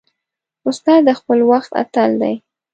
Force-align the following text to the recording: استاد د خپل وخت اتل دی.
استاد 0.69 0.99
د 1.07 1.09
خپل 1.19 1.39
وخت 1.51 1.71
اتل 1.81 2.11
دی. 2.21 2.35